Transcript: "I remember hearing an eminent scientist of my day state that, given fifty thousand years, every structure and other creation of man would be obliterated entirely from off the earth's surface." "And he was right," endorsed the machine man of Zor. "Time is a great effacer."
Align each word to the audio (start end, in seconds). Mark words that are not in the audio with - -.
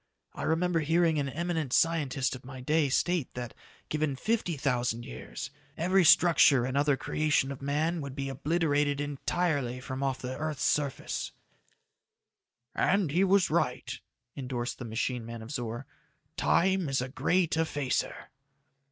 "I 0.33 0.41
remember 0.41 0.79
hearing 0.79 1.19
an 1.19 1.29
eminent 1.29 1.73
scientist 1.73 2.35
of 2.35 2.43
my 2.43 2.59
day 2.59 2.89
state 2.89 3.31
that, 3.35 3.53
given 3.87 4.15
fifty 4.15 4.57
thousand 4.57 5.05
years, 5.05 5.51
every 5.77 6.03
structure 6.03 6.65
and 6.65 6.75
other 6.75 6.97
creation 6.97 7.51
of 7.51 7.61
man 7.61 8.01
would 8.01 8.15
be 8.15 8.27
obliterated 8.27 8.99
entirely 8.99 9.79
from 9.79 10.01
off 10.01 10.17
the 10.17 10.35
earth's 10.35 10.63
surface." 10.65 11.33
"And 12.73 13.11
he 13.11 13.23
was 13.23 13.51
right," 13.51 13.99
endorsed 14.35 14.79
the 14.79 14.85
machine 14.85 15.23
man 15.23 15.43
of 15.43 15.51
Zor. 15.51 15.85
"Time 16.35 16.89
is 16.89 16.99
a 17.03 17.07
great 17.09 17.55
effacer." 17.55 18.29